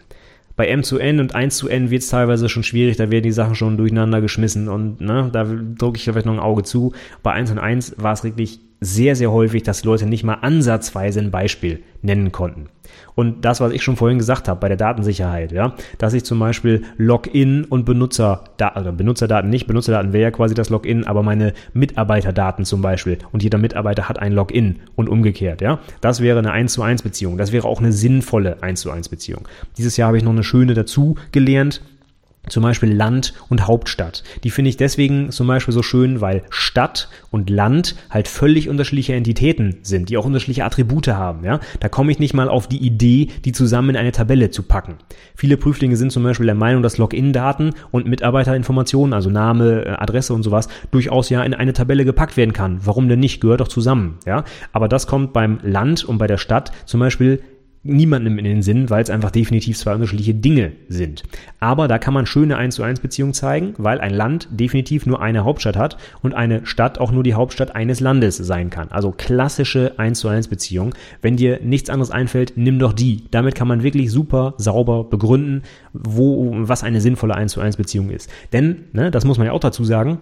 [0.60, 3.24] bei M zu N und 1 zu N wird es teilweise schon schwierig, da werden
[3.24, 6.92] die Sachen schon durcheinander geschmissen und ne, da drücke ich vielleicht noch ein Auge zu.
[7.24, 11.22] Bei 1 und 1 war es wirklich sehr, sehr häufig, dass Leute nicht mal ansatzweise
[11.22, 12.68] ein Beispiel nennen konnten.
[13.20, 16.40] Und das, was ich schon vorhin gesagt habe bei der Datensicherheit, ja, dass ich zum
[16.40, 21.52] Beispiel Login und Benutzerdaten, also Benutzerdaten nicht, Benutzerdaten wäre ja quasi das Login, aber meine
[21.74, 26.54] Mitarbeiterdaten zum Beispiel und jeder Mitarbeiter hat ein Login und umgekehrt, ja, das wäre eine
[26.54, 27.38] 1 zu 1 Beziehung.
[27.38, 29.50] Das wäre auch eine sinnvolle 1 zu 1 Beziehung.
[29.78, 31.82] Dieses Jahr habe ich noch eine schöne dazu gelernt
[32.50, 34.24] zum Beispiel Land und Hauptstadt.
[34.44, 39.14] Die finde ich deswegen zum Beispiel so schön, weil Stadt und Land halt völlig unterschiedliche
[39.14, 41.44] Entitäten sind, die auch unterschiedliche Attribute haben.
[41.44, 41.60] Ja?
[41.80, 44.96] Da komme ich nicht mal auf die Idee, die zusammen in eine Tabelle zu packen.
[45.36, 50.34] Viele Prüflinge sind zum Beispiel der Meinung, dass Login-Daten und Mitarbeiterinformationen, also Name, äh, Adresse
[50.34, 52.80] und sowas, durchaus ja in eine Tabelle gepackt werden kann.
[52.84, 53.42] Warum denn nicht?
[53.42, 54.18] Gehört doch zusammen.
[54.26, 54.44] Ja?
[54.74, 57.42] Aber das kommt beim Land und bei der Stadt zum Beispiel
[57.84, 61.24] niemandem in den Sinn, weil es einfach definitiv zwei unterschiedliche Dinge sind.
[61.60, 65.22] Aber da kann man schöne 1 zu 1 Beziehungen zeigen, weil ein Land definitiv nur
[65.22, 68.90] eine Hauptstadt hat und eine Stadt auch nur die Hauptstadt eines Landes sein kann.
[68.90, 70.94] Also klassische 1 zu 1 Beziehung.
[71.22, 73.24] Wenn dir nichts anderes einfällt, nimm doch die.
[73.32, 75.64] Damit kann man wirklich super sauber begründen,
[75.94, 78.30] wo, was eine sinnvolle 1 zu 1 Beziehung ist.
[78.52, 80.20] Denn, ne, das muss man ja auch dazu sagen,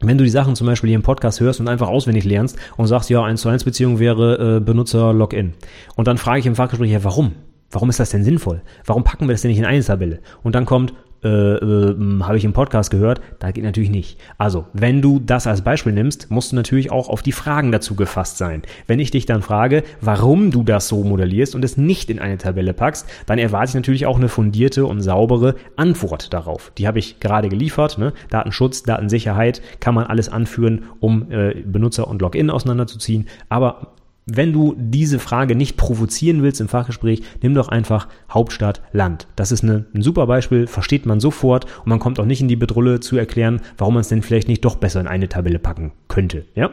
[0.00, 2.86] wenn du die Sachen zum Beispiel hier im Podcast hörst und einfach auswendig lernst und
[2.86, 5.54] sagst, ja, 1 zu 1 Beziehung wäre äh, Benutzer-Login.
[5.94, 7.32] Und dann frage ich im Fachgespräch, ja, warum?
[7.70, 8.62] Warum ist das denn sinnvoll?
[8.84, 10.20] Warum packen wir das denn nicht in eine Tabelle?
[10.42, 14.18] Und dann kommt, äh, äh, habe ich im Podcast gehört, da geht natürlich nicht.
[14.38, 17.96] Also, wenn du das als Beispiel nimmst, musst du natürlich auch auf die Fragen dazu
[17.96, 18.62] gefasst sein.
[18.86, 22.38] Wenn ich dich dann frage, warum du das so modellierst und es nicht in eine
[22.38, 26.72] Tabelle packst, dann erwarte ich natürlich auch eine fundierte und saubere Antwort darauf.
[26.78, 27.98] Die habe ich gerade geliefert.
[27.98, 28.12] Ne?
[28.30, 33.26] Datenschutz, Datensicherheit kann man alles anführen, um äh, Benutzer und Login auseinanderzuziehen.
[33.48, 33.95] Aber
[34.26, 39.28] wenn du diese Frage nicht provozieren willst im Fachgespräch, nimm doch einfach Hauptstadt, Land.
[39.36, 42.48] Das ist eine, ein super Beispiel, versteht man sofort und man kommt auch nicht in
[42.48, 45.60] die Bedrulle zu erklären, warum man es denn vielleicht nicht doch besser in eine Tabelle
[45.60, 46.44] packen könnte.
[46.56, 46.70] Ja?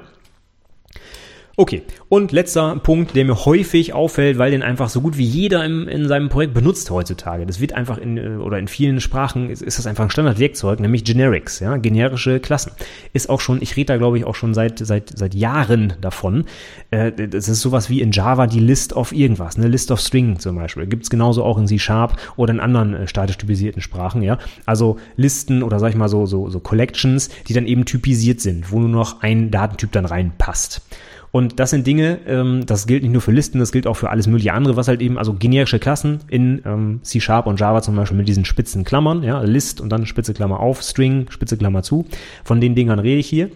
[1.56, 5.63] Okay, und letzter Punkt, der mir häufig auffällt, weil den einfach so gut wie jeder
[5.63, 7.46] im, in seinem Projekt benutzt heutzutage.
[7.46, 10.80] Das wird einfach in, äh, oder in vielen Sprachen ist, ist das einfach ein Standardwerkzeug,
[10.80, 12.72] nämlich Generics, ja, generische Klassen.
[13.13, 16.46] Ist auch schon, ich rede da glaube ich auch schon seit, seit, seit Jahren davon.
[16.89, 20.39] Äh, das ist sowas wie in Java die List of irgendwas, eine List of String
[20.39, 20.88] zum Beispiel.
[20.88, 24.39] Gibt's genauso auch in C-Sharp oder in anderen äh, statisch typisierten Sprachen, ja.
[24.66, 28.72] Also Listen oder sag ich mal so, so, so Collections, die dann eben typisiert sind,
[28.72, 30.82] wo nur noch ein Datentyp dann reinpasst.
[31.36, 34.12] Und das sind Dinge, ähm, das gilt nicht nur für Listen, das gilt auch für
[34.12, 37.96] alles mögliche andere, was halt eben, also generische Klassen in ähm, C-Sharp und Java zum
[37.96, 41.82] Beispiel mit diesen spitzen Klammern, ja, List und dann Spitze Klammer auf, String, Spitze Klammer
[41.82, 42.06] zu.
[42.43, 43.50] Von den Dingern rede ich hier.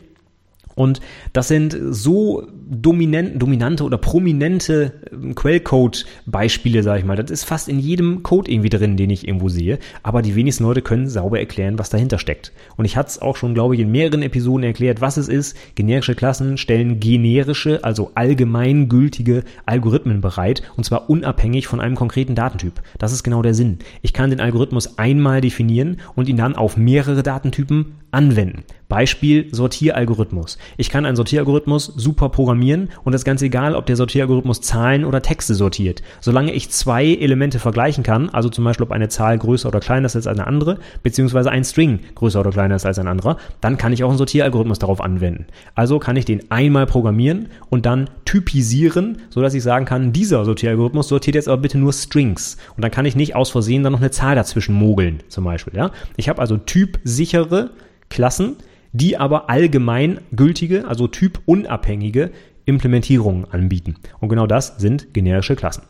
[0.78, 1.02] Und
[1.34, 7.16] das sind so dominant, dominante oder prominente ähm, Quellcode-Beispiele, sage ich mal.
[7.16, 9.80] Das ist fast in jedem Code irgendwie drin, den ich irgendwo sehe.
[10.04, 12.52] Aber die wenigsten Leute können sauber erklären, was dahinter steckt.
[12.76, 15.58] Und ich hatte es auch schon, glaube ich, in mehreren Episoden erklärt, was es ist.
[15.74, 20.62] Generische Klassen stellen generische, also allgemeingültige Algorithmen bereit.
[20.76, 22.84] Und zwar unabhängig von einem konkreten Datentyp.
[23.00, 23.80] Das ist genau der Sinn.
[24.04, 28.64] Ich kann den Algorithmus einmal definieren und ihn dann auf mehrere Datentypen anwenden.
[28.90, 30.58] Beispiel Sortieralgorithmus.
[30.78, 35.04] Ich kann einen Sortieralgorithmus super programmieren und das ist ganz egal, ob der Sortieralgorithmus Zahlen
[35.04, 36.02] oder Texte sortiert.
[36.22, 40.06] Solange ich zwei Elemente vergleichen kann, also zum Beispiel ob eine Zahl größer oder kleiner
[40.06, 43.78] ist als eine andere, beziehungsweise ein String größer oder kleiner ist als ein anderer, dann
[43.78, 45.48] kann ich auch einen Sortieralgorithmus darauf anwenden.
[45.76, 50.44] Also kann ich den einmal programmieren und dann typisieren, so dass ich sagen kann, dieser
[50.44, 52.58] Sortieralgorithmus sortiert jetzt aber bitte nur Strings.
[52.76, 55.74] Und dann kann ich nicht aus Versehen dann noch eine Zahl dazwischen mogeln, zum Beispiel.
[55.76, 55.92] Ja?
[56.18, 57.72] Ich habe also typsichere
[58.10, 58.58] Klassen,
[58.92, 62.32] die aber allgemein gültige, also typunabhängige
[62.66, 63.96] Implementierungen anbieten.
[64.20, 65.84] Und genau das sind generische Klassen.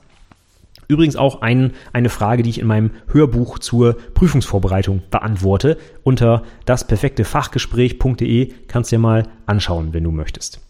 [0.88, 5.78] Übrigens auch ein, eine Frage, die ich in meinem Hörbuch zur Prüfungsvorbereitung beantworte.
[6.04, 10.67] Unter dasperfektefachgespräch.de kannst du dir mal anschauen, wenn du möchtest.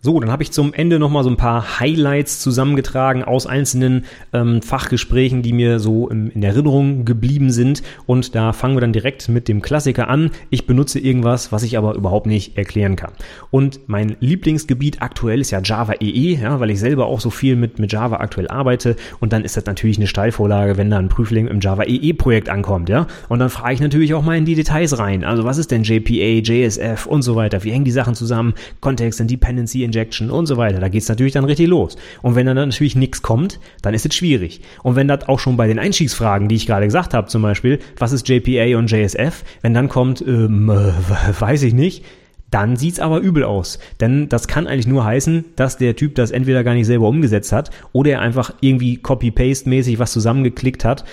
[0.00, 4.62] So, dann habe ich zum Ende nochmal so ein paar Highlights zusammengetragen aus einzelnen ähm,
[4.62, 7.82] Fachgesprächen, die mir so im, in Erinnerung geblieben sind.
[8.06, 10.30] Und da fangen wir dann direkt mit dem Klassiker an.
[10.50, 13.10] Ich benutze irgendwas, was ich aber überhaupt nicht erklären kann.
[13.50, 17.30] Und mein Lieblingsgebiet aktuell ist ja Java EE, e, ja, weil ich selber auch so
[17.30, 18.94] viel mit, mit Java aktuell arbeite.
[19.18, 22.88] Und dann ist das natürlich eine Steilvorlage, wenn da ein Prüfling im Java EE-Projekt ankommt,
[22.88, 23.08] ja.
[23.28, 25.24] Und dann frage ich natürlich auch mal in die Details rein.
[25.24, 27.64] Also was ist denn JPA, JSF und so weiter?
[27.64, 28.54] Wie hängen die Sachen zusammen?
[28.80, 30.80] Context and Dependency Injection und so weiter.
[30.80, 31.96] Da geht's natürlich dann richtig los.
[32.22, 34.60] Und wenn dann natürlich nichts kommt, dann ist es schwierig.
[34.82, 37.78] Und wenn das auch schon bei den Einstiegsfragen, die ich gerade gesagt habe, zum Beispiel,
[37.96, 40.92] was ist JPA und JSF, wenn dann kommt, ähm, äh,
[41.40, 42.04] weiß ich nicht,
[42.50, 43.78] dann sieht's aber übel aus.
[44.00, 47.52] Denn das kann eigentlich nur heißen, dass der Typ das entweder gar nicht selber umgesetzt
[47.52, 51.04] hat oder er einfach irgendwie Copy-Paste-mäßig was zusammengeklickt hat,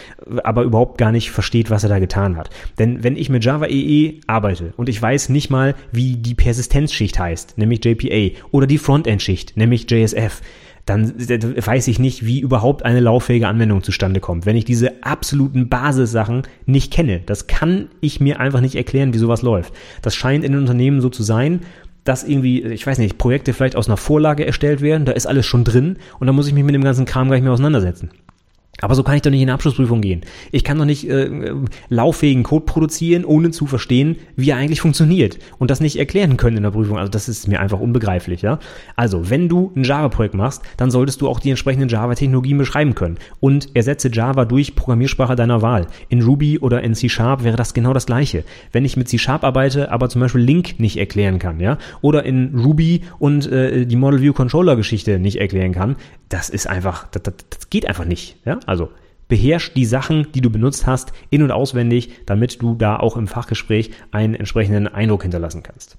[0.43, 2.49] aber überhaupt gar nicht versteht, was er da getan hat.
[2.79, 6.35] Denn wenn ich mit Java EE e arbeite und ich weiß nicht mal, wie die
[6.35, 10.41] Persistenzschicht heißt, nämlich JPA, oder die Frontend-Schicht, nämlich JSF,
[10.85, 14.45] dann weiß ich nicht, wie überhaupt eine lauffähige Anwendung zustande kommt.
[14.45, 19.17] Wenn ich diese absoluten Basissachen nicht kenne, das kann ich mir einfach nicht erklären, wie
[19.17, 19.73] sowas läuft.
[20.03, 21.61] Das scheint in den Unternehmen so zu sein,
[22.03, 25.47] dass irgendwie, ich weiß nicht, Projekte vielleicht aus einer Vorlage erstellt werden, da ist alles
[25.47, 28.11] schon drin und da muss ich mich mit dem ganzen Kram gar nicht mehr auseinandersetzen.
[28.81, 30.21] Aber so kann ich doch nicht in eine Abschlussprüfung gehen.
[30.51, 31.53] Ich kann doch nicht äh,
[31.89, 36.57] lauffähigen Code produzieren, ohne zu verstehen, wie er eigentlich funktioniert und das nicht erklären können
[36.57, 36.97] in der Prüfung.
[36.97, 38.59] Also das ist mir einfach unbegreiflich, ja.
[38.95, 43.17] Also, wenn du ein Java-Projekt machst, dann solltest du auch die entsprechenden Java-Technologien beschreiben können
[43.39, 45.87] und ersetze Java durch Programmiersprache deiner Wahl.
[46.09, 48.43] In Ruby oder in C Sharp wäre das genau das Gleiche.
[48.71, 52.23] Wenn ich mit C Sharp arbeite, aber zum Beispiel Link nicht erklären kann, ja, oder
[52.25, 55.95] in Ruby und äh, die Model View Controller Geschichte nicht erklären kann,
[56.29, 58.59] das ist einfach, das, das, das geht einfach nicht, ja.
[58.65, 58.89] Also
[59.27, 63.27] beherrsch die Sachen, die du benutzt hast, in- und auswendig, damit du da auch im
[63.27, 65.97] Fachgespräch einen entsprechenden Eindruck hinterlassen kannst.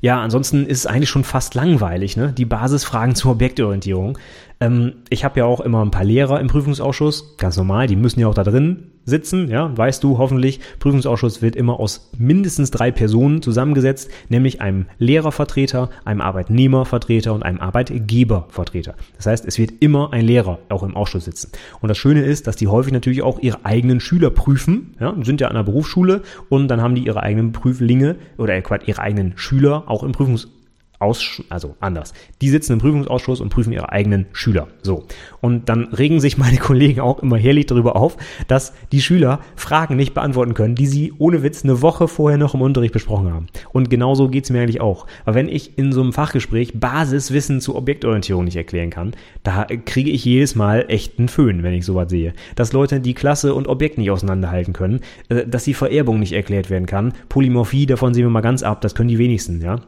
[0.00, 2.32] Ja, ansonsten ist es eigentlich schon fast langweilig, ne?
[2.32, 4.18] Die Basisfragen zur Objektorientierung.
[4.60, 8.20] Ähm, ich habe ja auch immer ein paar Lehrer im Prüfungsausschuss, ganz normal, die müssen
[8.20, 12.90] ja auch da drin sitzen, ja, weißt du hoffentlich, Prüfungsausschuss wird immer aus mindestens drei
[12.90, 18.94] Personen zusammengesetzt, nämlich einem Lehrervertreter, einem Arbeitnehmervertreter und einem Arbeitgebervertreter.
[19.16, 21.52] Das heißt, es wird immer ein Lehrer auch im Ausschuss sitzen.
[21.80, 25.40] Und das Schöne ist, dass die häufig natürlich auch ihre eigenen Schüler prüfen, ja, sind
[25.40, 29.84] ja an der Berufsschule und dann haben die ihre eigenen Prüflinge oder ihre eigenen Schüler
[29.86, 30.56] auch im Prüfungsausschuss
[30.98, 32.14] Auss also anders.
[32.40, 34.68] Die sitzen im Prüfungsausschuss und prüfen ihre eigenen Schüler.
[34.82, 35.04] So.
[35.40, 38.16] Und dann regen sich meine Kollegen auch immer herrlich darüber auf,
[38.48, 42.54] dass die Schüler Fragen nicht beantworten können, die sie ohne Witz eine Woche vorher noch
[42.54, 43.46] im Unterricht besprochen haben.
[43.72, 45.06] Und genauso geht's mir eigentlich auch.
[45.24, 50.10] Weil wenn ich in so einem Fachgespräch Basiswissen zur Objektorientierung nicht erklären kann, da kriege
[50.10, 52.32] ich jedes Mal echt einen Föhn, wenn ich sowas sehe.
[52.54, 56.70] Dass Leute die Klasse und Objekt nicht auseinanderhalten können, äh, dass die Vererbung nicht erklärt
[56.70, 59.80] werden kann, Polymorphie, davon sehen wir mal ganz ab, das können die wenigsten, ja.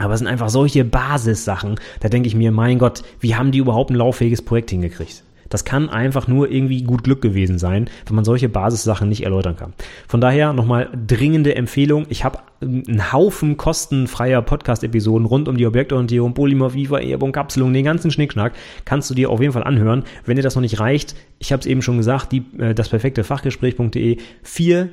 [0.00, 3.58] Aber es sind einfach solche Basissachen, da denke ich mir, mein Gott, wie haben die
[3.58, 5.22] überhaupt ein lauffähiges Projekt hingekriegt?
[5.50, 9.56] Das kann einfach nur irgendwie gut Glück gewesen sein, wenn man solche Basissachen nicht erläutern
[9.56, 9.74] kann.
[10.06, 12.06] Von daher nochmal dringende Empfehlung.
[12.08, 18.12] Ich habe einen Haufen kostenfreier Podcast-Episoden rund um die Objektorientierung, Polymorphie, Vererbung, Kapselung, den ganzen
[18.12, 18.52] Schnickschnack.
[18.84, 20.04] Kannst du dir auf jeden Fall anhören.
[20.24, 22.88] Wenn dir das noch nicht reicht, ich habe es eben schon gesagt, die, äh, das
[22.88, 24.88] perfekte Fachgespräch.de, vier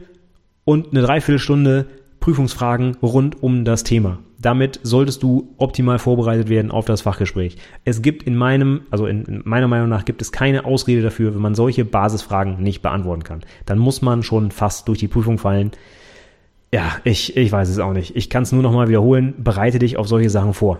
[0.66, 1.86] und eine Dreiviertelstunde
[2.20, 4.20] Prüfungsfragen rund um das Thema.
[4.40, 7.58] Damit solltest du optimal vorbereitet werden auf das Fachgespräch.
[7.86, 11.42] Es gibt in meinem, also in meiner Meinung nach gibt es keine Ausrede dafür, wenn
[11.42, 13.42] man solche Basisfragen nicht beantworten kann.
[13.66, 15.72] Dann muss man schon fast durch die Prüfung fallen.
[16.72, 18.16] Ja, ich, ich weiß es auch nicht.
[18.16, 19.34] Ich kann es nur nochmal wiederholen.
[19.38, 20.80] Bereite dich auf solche Sachen vor.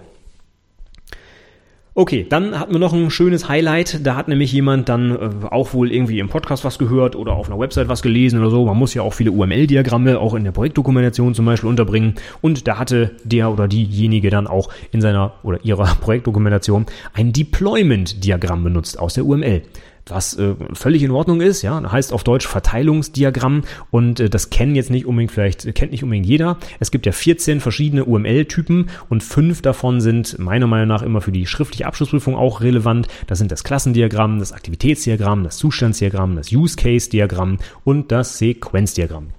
[2.00, 4.06] Okay, dann hatten wir noch ein schönes Highlight.
[4.06, 7.48] Da hat nämlich jemand dann äh, auch wohl irgendwie im Podcast was gehört oder auf
[7.48, 8.66] einer Website was gelesen oder so.
[8.66, 12.14] Man muss ja auch viele UML-Diagramme auch in der Projektdokumentation zum Beispiel unterbringen.
[12.40, 18.64] Und da hatte der oder diejenige dann auch in seiner oder ihrer Projektdokumentation ein Deployment-Diagramm
[18.64, 19.64] benutzt aus der UML
[20.10, 24.76] was äh, völlig in Ordnung ist, ja, heißt auf Deutsch Verteilungsdiagramm und äh, das kennen
[24.76, 26.58] jetzt nicht unbedingt, vielleicht kennt nicht unbedingt jeder.
[26.80, 31.32] Es gibt ja 14 verschiedene UML-Typen und fünf davon sind meiner Meinung nach immer für
[31.32, 33.08] die schriftliche Abschlussprüfung auch relevant.
[33.28, 39.30] Das sind das Klassendiagramm, das Aktivitätsdiagramm, das Zustandsdiagramm, das Use-Case-Diagramm und das Sequenzdiagramm.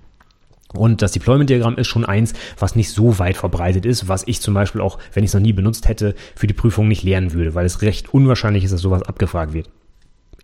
[0.74, 4.52] Und das Deployment-Diagramm ist schon eins, was nicht so weit verbreitet ist, was ich zum
[4.52, 7.54] Beispiel auch, wenn ich es noch nie benutzt hätte, für die Prüfung nicht lernen würde,
[7.54, 9.70] weil es recht unwahrscheinlich ist, dass sowas abgefragt wird.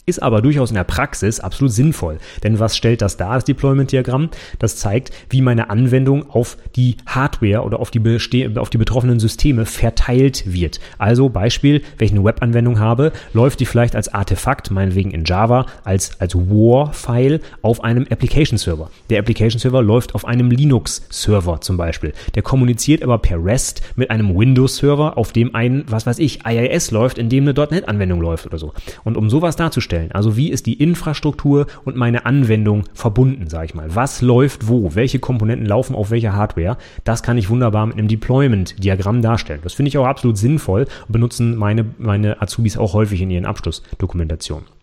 [0.06, 2.18] Ist aber durchaus in der Praxis absolut sinnvoll.
[2.42, 4.28] Denn was stellt das dar, das Deployment-Diagramm?
[4.58, 9.64] Das zeigt, wie meine Anwendung auf die Hardware oder auf die, auf die betroffenen Systeme
[9.64, 10.78] verteilt wird.
[10.98, 15.64] Also Beispiel, wenn ich eine Webanwendung habe, läuft die vielleicht als Artefakt, meinetwegen in Java,
[15.84, 18.90] als, als WAR-File auf einem Application-Server.
[19.08, 22.12] Der Application-Server läuft auf einem Linux-Server zum Beispiel.
[22.34, 26.90] Der kommuniziert aber per REST mit einem Windows-Server, auf dem ein, was weiß ich, IIS
[26.90, 28.74] läuft, in dem eine .NET-Anwendung läuft oder so.
[29.02, 30.12] Und um sowas darzustellen, darstellen.
[30.12, 33.94] Also wie ist die Infrastruktur und meine Anwendung verbunden, sage ich mal.
[33.94, 34.94] Was läuft wo?
[34.94, 36.76] Welche Komponenten laufen auf welcher Hardware?
[37.04, 39.60] Das kann ich wunderbar mit einem Deployment-Diagramm darstellen.
[39.62, 43.46] Das finde ich auch absolut sinnvoll und benutzen meine, meine Azubis auch häufig in ihren
[43.46, 44.73] Abschlussdokumentationen.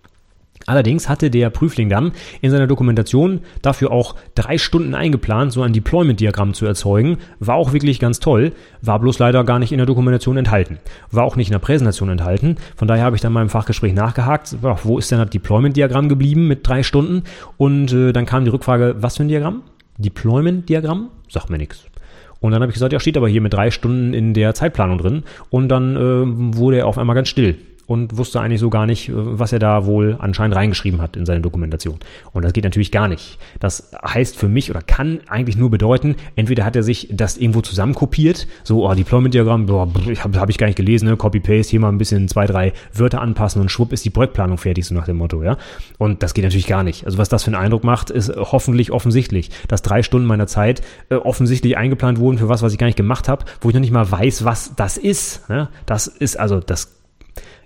[0.66, 5.74] Allerdings hatte der Prüfling dann in seiner Dokumentation dafür auch drei Stunden eingeplant, so ein
[5.74, 7.18] Deployment-Diagramm zu erzeugen.
[7.40, 10.80] War auch wirklich ganz toll, war bloß leider gar nicht in der Dokumentation enthalten.
[11.10, 12.58] War auch nicht in der Präsentation enthalten.
[12.76, 16.48] Von daher habe ich dann mal im Fachgespräch nachgehakt, wo ist denn das Deployment-Diagramm geblieben
[16.48, 17.24] mit drei Stunden?
[17.58, 19.64] Und äh, dann kam die Rückfrage, was für ein Diagramm?
[19.98, 21.10] Deployment-Diagramm?
[21.30, 21.86] Sagt mir nichts.
[22.40, 24.98] Und dann habe ich gesagt, ja, steht aber hier mit drei Stunden in der Zeitplanung
[24.98, 25.24] drin.
[25.52, 27.58] Und dann äh, wurde er auf einmal ganz still
[27.92, 31.26] und wusste eigentlich so gar nicht, äh, was er da wohl anscheinend reingeschrieben hat in
[31.26, 32.00] seine Dokumentation.
[32.32, 33.38] Und das geht natürlich gar nicht.
[33.60, 37.60] Das heißt für mich oder kann eigentlich nur bedeuten, entweder hat er sich das irgendwo
[37.60, 41.18] zusammenkopiert, so, oh, Deployment-Diagramm, habe hab ich gar nicht gelesen, ne?
[41.18, 44.86] Copy-Paste, hier mal ein bisschen zwei, drei Wörter anpassen und schwupp ist die Projektplanung fertig,
[44.86, 45.58] so nach dem Motto, ja.
[45.98, 47.06] Und das geht natürlich gar nicht.
[47.06, 50.82] Also was das für einen Eindruck macht, ist hoffentlich offensichtlich, dass drei Stunden meiner Zeit
[51.10, 53.82] äh, offensichtlich eingeplant wurden für was, was ich gar nicht gemacht habe, wo ich noch
[53.82, 55.50] nicht mal weiß, was das ist.
[55.50, 55.68] Ne?
[55.86, 57.01] Das ist also, das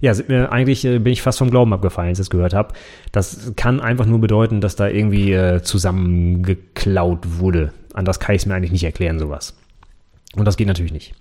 [0.02, 2.74] ja, mir, eigentlich äh, bin ich fast vom Glauben abgefallen, als ich das gehört habe.
[3.12, 7.72] Das kann einfach nur bedeuten, dass da irgendwie äh, zusammengeklaut wurde.
[7.94, 9.56] Anders kann ich es mir eigentlich nicht erklären, sowas.
[10.36, 11.14] Und das geht natürlich nicht.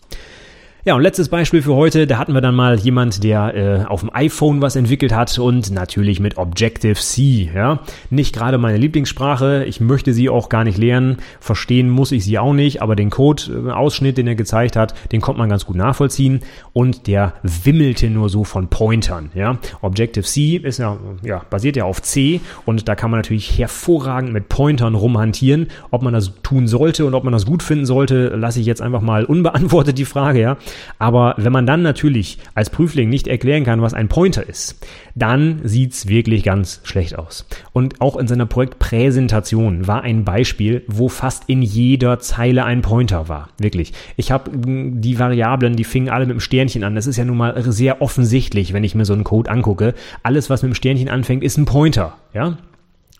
[0.86, 4.00] Ja, und letztes Beispiel für heute, da hatten wir dann mal jemand, der äh, auf
[4.00, 7.80] dem iPhone was entwickelt hat und natürlich mit Objective-C, ja.
[8.10, 12.38] Nicht gerade meine Lieblingssprache, ich möchte sie auch gar nicht lernen, verstehen muss ich sie
[12.38, 16.40] auch nicht, aber den Code-Ausschnitt, den er gezeigt hat, den konnte man ganz gut nachvollziehen
[16.74, 19.56] und der wimmelte nur so von Pointern, ja.
[19.80, 24.50] Objective-C ist ja, ja, basiert ja auf C und da kann man natürlich hervorragend mit
[24.50, 25.68] Pointern rumhantieren.
[25.90, 28.82] Ob man das tun sollte und ob man das gut finden sollte, lasse ich jetzt
[28.82, 30.58] einfach mal unbeantwortet die Frage, ja.
[30.98, 34.84] Aber wenn man dann natürlich als Prüfling nicht erklären kann, was ein Pointer ist,
[35.14, 37.46] dann sieht's wirklich ganz schlecht aus.
[37.72, 43.28] Und auch in seiner Projektpräsentation war ein Beispiel, wo fast in jeder Zeile ein Pointer
[43.28, 43.50] war.
[43.58, 43.92] Wirklich.
[44.16, 46.94] Ich habe die Variablen, die fingen alle mit dem Sternchen an.
[46.94, 49.94] Das ist ja nun mal sehr offensichtlich, wenn ich mir so einen Code angucke.
[50.22, 52.16] Alles, was mit dem Sternchen anfängt, ist ein Pointer.
[52.32, 52.58] Ja?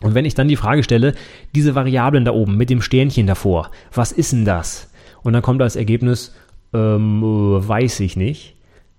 [0.01, 1.15] Und wenn ich dann die Frage stelle,
[1.55, 4.89] diese Variablen da oben mit dem Sternchen davor, was ist denn das?
[5.23, 6.35] Und dann kommt als Ergebnis
[6.75, 8.55] ähm, weiß ich nicht,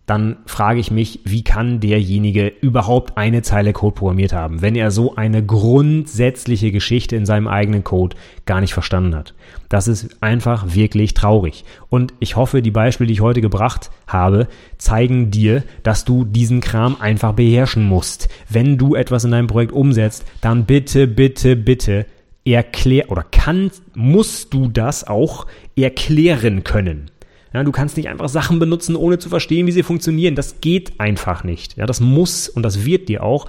[0.06, 4.92] dann frage ich mich, wie kann derjenige überhaupt eine Zeile Code programmiert haben, wenn er
[4.92, 9.34] so eine grundsätzliche Geschichte in seinem eigenen Code gar nicht verstanden hat.
[9.68, 11.64] Das ist einfach wirklich traurig.
[11.88, 14.46] Und ich hoffe, die Beispiele, die ich heute gebracht habe,
[14.78, 18.28] zeigen dir, dass du diesen Kram einfach beherrschen musst.
[18.48, 22.06] Wenn du etwas in deinem Projekt umsetzt, dann bitte, bitte, bitte
[22.44, 27.10] erklär oder kann, musst du das auch erklären können.
[27.56, 30.34] Ja, du kannst nicht einfach Sachen benutzen, ohne zu verstehen, wie sie funktionieren.
[30.34, 31.78] Das geht einfach nicht.
[31.78, 33.46] Ja, das muss und das wird dir auch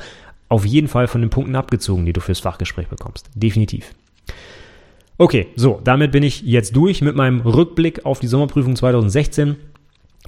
[0.47, 3.29] auf jeden Fall von den Punkten abgezogen, die du fürs Fachgespräch bekommst.
[3.35, 3.93] Definitiv.
[5.17, 9.57] Okay, so, damit bin ich jetzt durch mit meinem Rückblick auf die Sommerprüfung 2016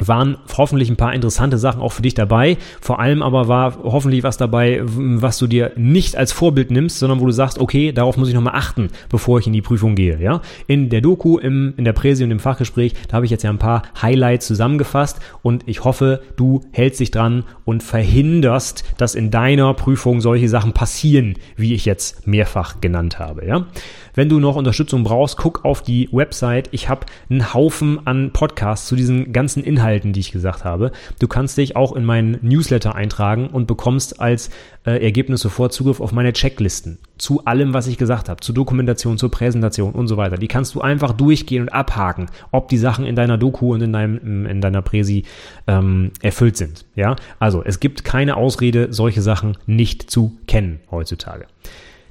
[0.07, 2.57] waren hoffentlich ein paar interessante Sachen auch für dich dabei.
[2.81, 7.19] Vor allem aber war hoffentlich was dabei, was du dir nicht als Vorbild nimmst, sondern
[7.19, 10.19] wo du sagst, okay, darauf muss ich nochmal achten, bevor ich in die Prüfung gehe.
[10.21, 13.43] Ja, in der Doku, im, in der Präsi und im Fachgespräch, da habe ich jetzt
[13.43, 19.15] ja ein paar Highlights zusammengefasst und ich hoffe, du hältst dich dran und verhinderst, dass
[19.15, 23.45] in deiner Prüfung solche Sachen passieren, wie ich jetzt mehrfach genannt habe.
[23.45, 23.65] Ja.
[24.13, 26.69] Wenn du noch Unterstützung brauchst, guck auf die Website.
[26.71, 30.91] Ich habe einen Haufen an Podcasts zu diesen ganzen Inhalten, die ich gesagt habe.
[31.19, 34.49] Du kannst dich auch in meinen Newsletter eintragen und bekommst als
[34.85, 39.17] äh, Ergebnis sofort Zugriff auf meine Checklisten zu allem, was ich gesagt habe, zur Dokumentation,
[39.17, 40.37] zur Präsentation und so weiter.
[40.37, 43.93] Die kannst du einfach durchgehen und abhaken, ob die Sachen in deiner Doku und in
[43.93, 45.25] deinem in deiner Präsi
[45.67, 46.85] ähm, erfüllt sind.
[46.95, 51.45] Ja, also es gibt keine Ausrede, solche Sachen nicht zu kennen heutzutage.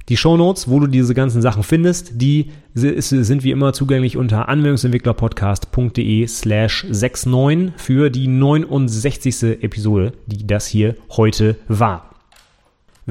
[0.09, 6.27] Die Shownotes, wo du diese ganzen Sachen findest, die sind wie immer zugänglich unter anwendungsentwicklerpodcast.de
[6.27, 9.61] slash 69 für die 69.
[9.61, 12.08] Episode, die das hier heute war.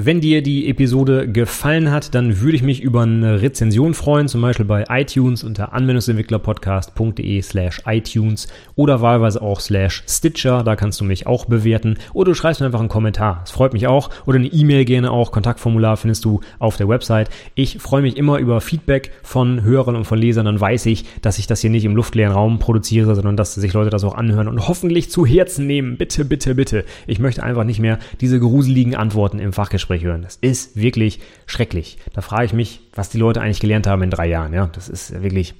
[0.01, 4.39] Wenn dir die Episode gefallen hat, dann würde ich mich über eine Rezension freuen, zum
[4.39, 11.03] Beispiel bei iTunes unter anwendungsentwicklerpodcast.de slash iTunes oder wahlweise auch slash Stitcher, da kannst du
[11.03, 14.37] mich auch bewerten oder du schreibst mir einfach einen Kommentar, das freut mich auch oder
[14.37, 17.29] eine E-Mail gerne auch, Kontaktformular findest du auf der Website.
[17.55, 21.39] Ich freue mich immer über Feedback von Hörern und von Lesern, dann weiß ich, dass
[21.39, 24.47] ich das hier nicht im luftleeren Raum produziere, sondern dass sich Leute das auch anhören
[24.47, 25.97] und hoffentlich zu Herzen nehmen.
[25.97, 26.85] Bitte, bitte, bitte.
[27.05, 30.21] Ich möchte einfach nicht mehr diese gruseligen Antworten im Fachgespräch Gespräch hören.
[30.21, 31.97] Das ist wirklich schrecklich.
[32.13, 34.53] Da frage ich mich, was die Leute eigentlich gelernt haben in drei Jahren.
[34.53, 35.55] Ja, das ist wirklich,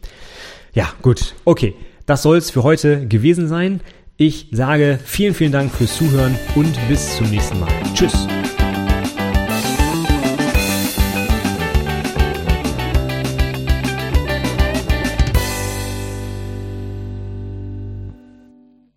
[0.73, 1.34] ja, gut.
[1.45, 1.73] Okay.
[2.05, 3.82] Das soll es für heute gewesen sein.
[4.17, 7.71] Ich sage vielen, vielen Dank fürs Zuhören und bis zum nächsten Mal.
[7.93, 8.27] Tschüss.